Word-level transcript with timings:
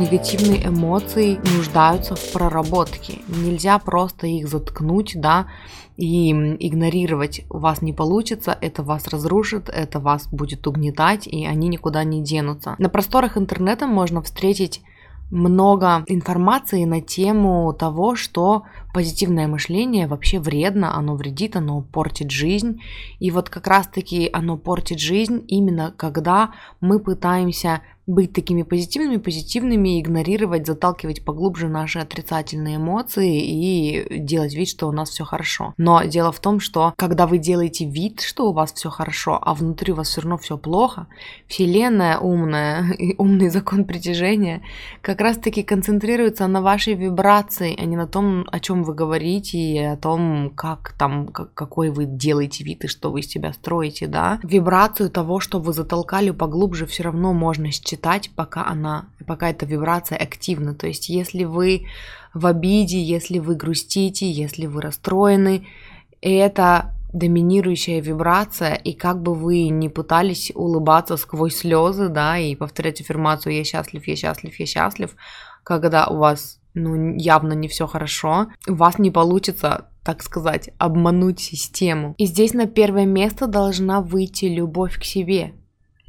Негативные 0.00 0.66
эмоции 0.66 1.38
нуждаются 1.56 2.14
в 2.16 2.32
проработке. 2.32 3.18
Нельзя 3.28 3.78
просто 3.78 4.26
их 4.26 4.48
заткнуть, 4.48 5.12
да, 5.14 5.46
и 5.96 6.30
игнорировать 6.30 7.42
у 7.50 7.58
вас 7.58 7.82
не 7.82 7.92
получится, 7.92 8.56
это 8.60 8.82
вас 8.82 9.06
разрушит, 9.08 9.68
это 9.68 10.00
вас 10.00 10.26
будет 10.28 10.66
угнетать, 10.66 11.26
и 11.26 11.44
они 11.44 11.68
никуда 11.68 12.04
не 12.04 12.22
денутся. 12.22 12.74
На 12.78 12.88
просторах 12.88 13.36
интернета 13.36 13.86
можно 13.86 14.22
встретить 14.22 14.82
много 15.30 16.02
информации 16.08 16.84
на 16.84 17.00
тему 17.00 17.72
того, 17.72 18.16
что 18.16 18.64
позитивное 18.92 19.46
мышление 19.46 20.06
вообще 20.06 20.38
вредно, 20.38 20.96
оно 20.96 21.14
вредит, 21.14 21.56
оно 21.56 21.82
портит 21.82 22.30
жизнь. 22.30 22.80
И 23.18 23.30
вот 23.30 23.48
как 23.48 23.66
раз-таки 23.66 24.28
оно 24.32 24.56
портит 24.56 25.00
жизнь 25.00 25.44
именно 25.48 25.94
когда 25.96 26.52
мы 26.80 26.98
пытаемся 26.98 27.82
быть 28.10 28.32
такими 28.32 28.62
позитивными, 28.62 29.18
позитивными, 29.18 30.00
игнорировать, 30.00 30.66
заталкивать 30.66 31.24
поглубже 31.24 31.68
наши 31.68 31.98
отрицательные 31.98 32.76
эмоции 32.76 33.40
и 33.40 34.18
делать 34.18 34.54
вид, 34.54 34.68
что 34.68 34.88
у 34.88 34.92
нас 34.92 35.10
все 35.10 35.24
хорошо. 35.24 35.74
Но 35.76 36.02
дело 36.04 36.32
в 36.32 36.40
том, 36.40 36.60
что 36.60 36.92
когда 36.96 37.26
вы 37.26 37.38
делаете 37.38 37.84
вид, 37.84 38.20
что 38.20 38.50
у 38.50 38.52
вас 38.52 38.72
все 38.72 38.90
хорошо, 38.90 39.38
а 39.40 39.54
внутри 39.54 39.92
у 39.92 39.96
вас 39.96 40.08
все 40.08 40.22
равно 40.22 40.38
все 40.38 40.58
плохо, 40.58 41.06
Вселенная 41.46 42.18
умная 42.18 42.92
и 42.98 43.14
умный 43.16 43.48
закон 43.48 43.84
притяжения 43.84 44.62
как 45.02 45.20
раз-таки 45.20 45.62
концентрируется 45.62 46.46
на 46.46 46.60
вашей 46.62 46.94
вибрации, 46.94 47.76
а 47.78 47.84
не 47.84 47.96
на 47.96 48.06
том, 48.06 48.46
о 48.50 48.60
чем 48.60 48.79
вы 48.82 48.94
говорите, 48.94 49.58
и 49.58 49.78
о 49.78 49.96
том, 49.96 50.50
как 50.54 50.94
там, 50.98 51.28
какой 51.28 51.90
вы 51.90 52.04
делаете 52.04 52.64
вид 52.64 52.84
и 52.84 52.88
что 52.88 53.10
вы 53.10 53.20
из 53.20 53.28
себя 53.28 53.52
строите, 53.52 54.06
да. 54.06 54.40
Вибрацию 54.42 55.10
того, 55.10 55.40
что 55.40 55.58
вы 55.58 55.72
затолкали 55.72 56.30
поглубже, 56.30 56.86
все 56.86 57.04
равно 57.04 57.32
можно 57.32 57.70
считать 57.70 57.90
читать, 58.00 58.30
пока 58.34 58.66
она, 58.66 59.06
пока 59.26 59.50
эта 59.50 59.66
вибрация 59.66 60.18
активна. 60.18 60.74
То 60.74 60.86
есть, 60.86 61.08
если 61.08 61.44
вы 61.44 61.86
в 62.34 62.46
обиде, 62.46 63.02
если 63.02 63.38
вы 63.38 63.54
грустите, 63.54 64.30
если 64.30 64.66
вы 64.66 64.80
расстроены, 64.80 65.66
это 66.20 66.94
доминирующая 67.12 68.00
вибрация, 68.00 68.74
и 68.74 68.92
как 68.92 69.20
бы 69.20 69.34
вы 69.34 69.68
ни 69.68 69.88
пытались 69.88 70.52
улыбаться 70.54 71.16
сквозь 71.16 71.56
слезы, 71.56 72.08
да, 72.08 72.38
и 72.38 72.54
повторять 72.54 73.00
аффирмацию 73.00 73.54
«я 73.56 73.64
счастлив, 73.64 74.06
я 74.06 74.16
счастлив, 74.16 74.54
я 74.60 74.66
счастлив», 74.66 75.16
когда 75.64 76.06
у 76.06 76.18
вас 76.18 76.59
ну, 76.74 77.16
явно 77.16 77.52
не 77.52 77.68
все 77.68 77.86
хорошо, 77.86 78.48
у 78.66 78.74
вас 78.74 78.98
не 78.98 79.10
получится 79.10 79.86
так 80.02 80.22
сказать, 80.22 80.70
обмануть 80.78 81.40
систему. 81.40 82.14
И 82.16 82.24
здесь 82.24 82.54
на 82.54 82.66
первое 82.66 83.04
место 83.04 83.46
должна 83.46 84.00
выйти 84.00 84.46
любовь 84.46 84.98
к 84.98 85.04
себе 85.04 85.52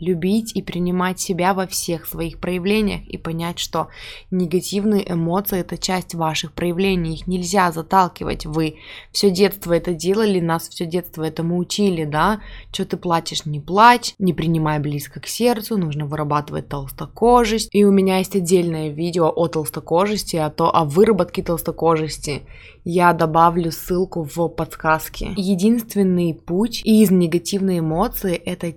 любить 0.01 0.51
и 0.55 0.61
принимать 0.61 1.19
себя 1.19 1.53
во 1.53 1.67
всех 1.67 2.05
своих 2.05 2.39
проявлениях 2.39 3.07
и 3.07 3.17
понять, 3.17 3.59
что 3.59 3.87
негативные 4.31 5.09
эмоции 5.09 5.59
это 5.59 5.77
часть 5.77 6.15
ваших 6.15 6.53
проявлений, 6.53 7.13
их 7.13 7.27
нельзя 7.27 7.71
заталкивать. 7.71 8.45
Вы 8.45 8.77
все 9.11 9.29
детство 9.29 9.73
это 9.73 9.93
делали, 9.93 10.39
нас 10.39 10.67
все 10.67 10.85
детство 10.85 11.23
этому 11.23 11.57
учили, 11.57 12.03
да? 12.03 12.41
Что 12.73 12.85
ты 12.85 12.97
плачешь, 12.97 13.45
не 13.45 13.59
плачь, 13.59 14.15
не 14.17 14.33
принимай 14.33 14.79
близко 14.79 15.19
к 15.19 15.27
сердцу, 15.27 15.77
нужно 15.77 16.05
вырабатывать 16.05 16.67
толстокожесть. 16.67 17.69
И 17.71 17.85
у 17.85 17.91
меня 17.91 18.17
есть 18.17 18.35
отдельное 18.35 18.89
видео 18.89 19.31
о 19.33 19.47
толстокожести, 19.47 20.37
о, 20.37 20.49
то, 20.49 20.75
о 20.75 20.83
выработке 20.83 21.43
толстокожести. 21.43 22.41
Я 22.83 23.13
добавлю 23.13 23.71
ссылку 23.71 24.23
в 24.23 24.47
подсказке. 24.47 25.33
Единственный 25.37 26.33
путь 26.33 26.81
из 26.83 27.11
негативной 27.11 27.79
эмоции 27.79 28.33
это 28.33 28.73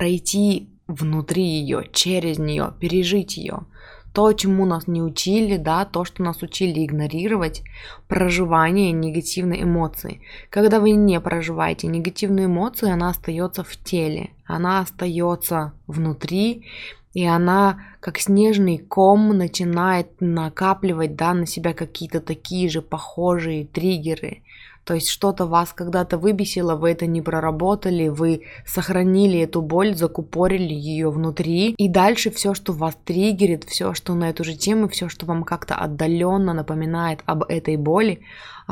пройти 0.00 0.70
внутри 0.88 1.44
ее, 1.44 1.86
через 1.92 2.38
нее, 2.38 2.72
пережить 2.80 3.36
ее. 3.36 3.66
То, 4.14 4.32
чему 4.32 4.64
нас 4.64 4.86
не 4.86 5.02
учили, 5.02 5.58
да, 5.58 5.84
то, 5.84 6.06
что 6.06 6.22
нас 6.22 6.40
учили 6.40 6.86
игнорировать, 6.86 7.62
проживание 8.08 8.92
негативной 8.92 9.62
эмоции. 9.62 10.22
Когда 10.48 10.80
вы 10.80 10.92
не 10.92 11.20
проживаете 11.20 11.86
негативную 11.86 12.46
эмоцию, 12.46 12.94
она 12.94 13.10
остается 13.10 13.62
в 13.62 13.76
теле, 13.76 14.30
она 14.46 14.80
остается 14.80 15.74
внутри, 15.86 16.64
и 17.12 17.26
она 17.26 17.82
как 18.00 18.18
снежный 18.18 18.78
ком 18.78 19.36
начинает 19.36 20.08
накапливать 20.18 21.14
да, 21.14 21.34
на 21.34 21.46
себя 21.46 21.74
какие-то 21.74 22.22
такие 22.22 22.70
же 22.70 22.80
похожие 22.80 23.66
триггеры. 23.66 24.42
То 24.90 24.94
есть 24.94 25.08
что-то 25.08 25.46
вас 25.46 25.72
когда-то 25.72 26.18
выбесило, 26.18 26.74
вы 26.74 26.90
это 26.90 27.06
не 27.06 27.22
проработали, 27.22 28.08
вы 28.08 28.42
сохранили 28.66 29.38
эту 29.38 29.62
боль, 29.62 29.94
закупорили 29.94 30.74
ее 30.74 31.10
внутри. 31.12 31.76
И 31.78 31.88
дальше 31.88 32.32
все, 32.32 32.54
что 32.54 32.72
вас 32.72 32.98
триггерит, 33.04 33.62
все, 33.62 33.94
что 33.94 34.14
на 34.14 34.30
эту 34.30 34.42
же 34.42 34.56
тему, 34.56 34.88
все, 34.88 35.08
что 35.08 35.26
вам 35.26 35.44
как-то 35.44 35.76
отдаленно 35.76 36.54
напоминает 36.54 37.20
об 37.24 37.44
этой 37.44 37.76
боли, 37.76 38.22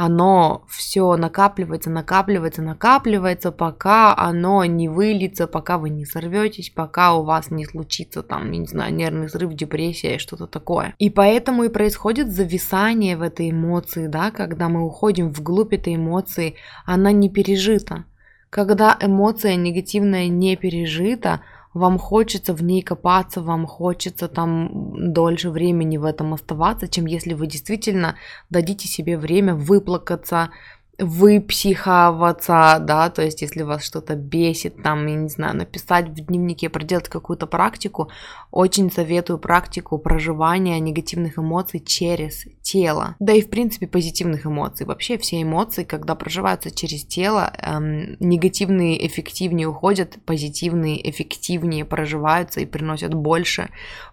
оно 0.01 0.65
все 0.69 1.17
накапливается, 1.17 1.91
накапливается, 1.91 2.63
накапливается, 2.63 3.51
пока 3.51 4.17
оно 4.17 4.65
не 4.65 4.89
выльется, 4.89 5.49
пока 5.49 5.77
вы 5.77 5.91
не 5.91 6.05
сорветесь, 6.05 6.71
пока 6.71 7.17
у 7.17 7.25
вас 7.25 7.51
не 7.51 7.65
случится 7.65 8.23
там, 8.23 8.49
не 8.53 8.65
знаю, 8.65 8.95
нервный 8.95 9.29
срыв, 9.29 9.55
депрессия, 9.55 10.19
что-то 10.19 10.47
такое. 10.47 10.95
И 10.99 11.11
поэтому 11.11 11.65
и 11.65 11.69
происходит 11.69 12.31
зависание 12.31 13.17
в 13.17 13.23
этой 13.23 13.51
эмоции, 13.51 14.07
да, 14.07 14.31
когда 14.31 14.69
мы 14.69 14.87
уходим 14.87 15.33
вглубь 15.33 15.73
этой 15.73 15.97
эмоции, 15.97 16.55
она 16.87 17.11
не 17.11 17.29
пережита. 17.29 18.05
Когда 18.51 18.97
эмоция 19.01 19.57
негативная 19.57 20.29
не 20.29 20.55
пережита, 20.55 21.41
вам 21.75 21.99
хочется 21.99 22.55
в 22.55 22.63
ней 22.63 22.83
копаться, 22.83 23.41
вам 23.41 23.67
хочется 23.67 24.29
там 24.29 25.13
дольше 25.13 25.51
времени 25.51 25.97
в 25.97 26.05
этом 26.05 26.35
оставаться, 26.35 26.89
чем 26.89 27.07
если 27.07 27.35
вы 27.35 27.47
действительно 27.47 28.17
дадите 28.51 28.89
себе 28.89 29.19
время 29.19 29.55
выплакаться, 29.55 30.51
выпсиховаться, 30.99 32.79
да, 32.81 33.09
то 33.09 33.23
есть 33.23 33.41
если 33.41 33.63
вас 33.63 33.85
что-то 33.85 34.17
бесит, 34.17 34.83
там, 34.83 35.07
я 35.07 35.15
не 35.15 35.29
знаю, 35.29 35.57
написать 35.57 36.09
в 36.09 36.15
дневнике, 36.15 36.69
проделать 36.69 37.09
какую-то 37.09 37.47
практику, 37.47 38.11
очень 38.51 38.91
советую 38.91 39.39
практику 39.39 39.99
проживания 39.99 40.81
негативных 40.81 41.39
эмоций 41.39 41.79
через 41.79 42.47
тело, 42.63 43.15
да 43.21 43.33
и 43.33 43.43
в 43.43 43.49
принципе 43.49 43.87
позитивных 43.87 44.45
эмоций. 44.45 44.87
Вообще 44.87 45.19
все 45.19 45.41
эмоции, 45.41 45.85
когда 45.85 46.17
проживаются 46.17 46.73
через 46.73 47.05
тело, 47.05 47.53
эм, 47.63 48.17
негативные 48.19 49.07
эффективнее 49.07 49.69
уходят, 49.69 50.19
позитивные 50.27 51.09
эффективнее 51.09 51.85
проживаются 51.85 52.61
и 52.61 52.67
приносят 52.67 53.15
больше 53.15 53.69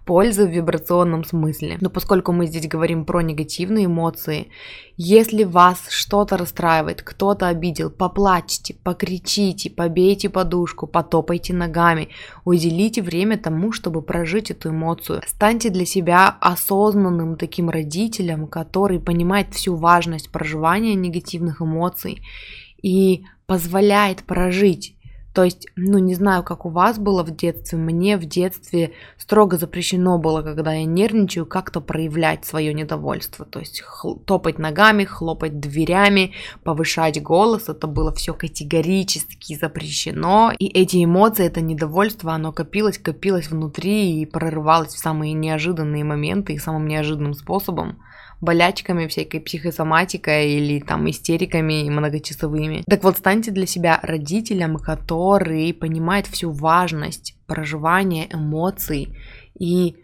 пользы 0.05 0.45
в 0.45 0.51
вибрационном 0.51 1.23
смысле. 1.23 1.77
Но 1.81 1.89
поскольку 1.89 2.31
мы 2.31 2.45
здесь 2.45 2.67
говорим 2.67 3.05
про 3.05 3.21
негативные 3.21 3.85
эмоции, 3.85 4.49
если 4.97 5.43
вас 5.43 5.79
что-то 5.89 6.37
расстраивает, 6.37 6.74
кто-то 6.83 7.47
обидел, 7.47 7.89
поплачьте, 7.89 8.73
покричите, 8.73 9.69
побейте 9.69 10.29
подушку, 10.29 10.87
потопайте 10.87 11.53
ногами, 11.53 12.09
уделите 12.43 13.01
время 13.01 13.37
тому, 13.37 13.71
чтобы 13.71 14.01
прожить 14.01 14.51
эту 14.51 14.69
эмоцию. 14.69 15.21
Станьте 15.27 15.69
для 15.69 15.85
себя 15.85 16.37
осознанным 16.41 17.35
таким 17.37 17.69
родителем, 17.69 18.47
который 18.47 18.99
понимает 18.99 19.53
всю 19.53 19.75
важность 19.75 20.31
проживания 20.31 20.95
негативных 20.95 21.61
эмоций 21.61 22.21
и 22.81 23.23
позволяет 23.45 24.23
прожить 24.23 24.94
то 25.35 25.43
есть, 25.43 25.67
ну, 25.75 25.97
не 25.97 26.15
знаю, 26.15 26.43
как 26.43 26.65
у 26.65 26.69
вас 26.69 26.97
было 26.97 27.21
в 27.21 27.35
детстве, 27.35 27.77
мне 27.77 28.15
в 28.15 28.23
детстве 28.23 28.93
строго 29.17 29.57
запрещено 29.57 30.17
было, 30.17 30.41
когда 30.41 30.71
я 30.71 30.85
нервничаю, 30.85 31.45
как-то 31.45 31.81
проявлять 31.81 32.45
свое 32.45 32.73
недовольство. 32.73 33.43
То 33.43 33.59
есть 33.59 33.83
топать 34.23 34.59
ногами, 34.59 35.03
хлопать 35.03 35.59
дверями, 35.59 36.31
повышать 36.63 37.21
голос, 37.21 37.67
это 37.67 37.85
было 37.85 38.13
все 38.13 38.33
категорически 38.33 39.57
запрещено. 39.59 40.53
И 40.57 40.67
эти 40.67 41.03
эмоции, 41.03 41.45
это 41.45 41.59
недовольство, 41.59 42.31
оно 42.31 42.53
копилось, 42.53 42.97
копилось 42.97 43.49
внутри 43.49 44.21
и 44.21 44.25
прорывалось 44.25 44.93
в 44.93 44.99
самые 44.99 45.33
неожиданные 45.33 46.05
моменты 46.05 46.53
и 46.53 46.59
самым 46.59 46.87
неожиданным 46.87 47.33
способом 47.33 47.97
болячками, 48.41 49.07
всякой 49.07 49.39
психосоматикой 49.39 50.51
или 50.51 50.79
там 50.79 51.09
истериками 51.09 51.89
многочасовыми. 51.89 52.83
Так 52.87 53.03
вот, 53.03 53.17
станьте 53.17 53.51
для 53.51 53.65
себя 53.65 53.99
родителем, 54.01 54.77
который 54.77 55.73
понимает 55.73 56.27
всю 56.27 56.51
важность 56.51 57.35
проживания 57.47 58.27
эмоций 58.31 59.15
и 59.59 59.95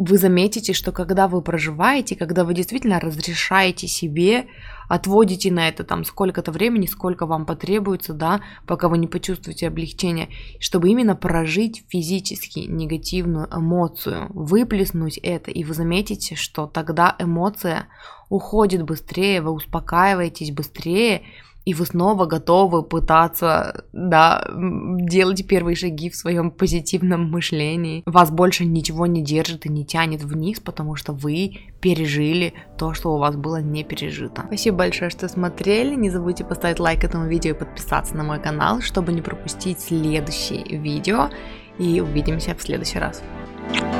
вы 0.00 0.16
заметите, 0.16 0.72
что 0.72 0.92
когда 0.92 1.28
вы 1.28 1.42
проживаете, 1.42 2.16
когда 2.16 2.44
вы 2.44 2.54
действительно 2.54 2.98
разрешаете 3.00 3.86
себе, 3.86 4.46
отводите 4.88 5.52
на 5.52 5.68
это 5.68 5.84
там 5.84 6.06
сколько-то 6.06 6.52
времени, 6.52 6.86
сколько 6.86 7.26
вам 7.26 7.44
потребуется, 7.44 8.14
да, 8.14 8.40
пока 8.66 8.88
вы 8.88 8.96
не 8.96 9.06
почувствуете 9.06 9.68
облегчение, 9.68 10.30
чтобы 10.58 10.88
именно 10.88 11.14
прожить 11.14 11.84
физически 11.90 12.60
негативную 12.60 13.46
эмоцию, 13.54 14.28
выплеснуть 14.30 15.18
это, 15.18 15.50
и 15.50 15.64
вы 15.64 15.74
заметите, 15.74 16.34
что 16.34 16.66
тогда 16.66 17.14
эмоция 17.18 17.88
уходит 18.30 18.84
быстрее, 18.84 19.42
вы 19.42 19.50
успокаиваетесь 19.50 20.50
быстрее, 20.50 21.24
и 21.64 21.74
вы 21.74 21.86
снова 21.86 22.26
готовы 22.26 22.82
пытаться, 22.82 23.84
да, 23.92 24.44
делать 24.54 25.46
первые 25.46 25.76
шаги 25.76 26.10
в 26.10 26.16
своем 26.16 26.50
позитивном 26.50 27.30
мышлении. 27.30 28.02
Вас 28.06 28.30
больше 28.30 28.64
ничего 28.64 29.06
не 29.06 29.22
держит 29.22 29.66
и 29.66 29.68
не 29.68 29.84
тянет 29.84 30.22
вниз, 30.22 30.60
потому 30.60 30.96
что 30.96 31.12
вы 31.12 31.58
пережили 31.80 32.54
то, 32.78 32.94
что 32.94 33.14
у 33.14 33.18
вас 33.18 33.36
было 33.36 33.60
не 33.60 33.84
пережито. 33.84 34.42
Спасибо 34.46 34.78
большое, 34.78 35.10
что 35.10 35.28
смотрели. 35.28 35.94
Не 35.94 36.10
забудьте 36.10 36.44
поставить 36.44 36.80
лайк 36.80 37.04
этому 37.04 37.26
видео 37.26 37.50
и 37.50 37.58
подписаться 37.58 38.16
на 38.16 38.24
мой 38.24 38.40
канал, 38.40 38.80
чтобы 38.80 39.12
не 39.12 39.22
пропустить 39.22 39.80
следующие 39.80 40.78
видео. 40.78 41.30
И 41.78 42.00
увидимся 42.00 42.54
в 42.54 42.62
следующий 42.62 42.98
раз. 42.98 43.22
thank 43.72 43.94
you 43.94 43.99